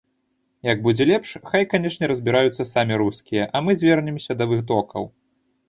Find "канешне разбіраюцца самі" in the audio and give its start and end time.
1.73-2.93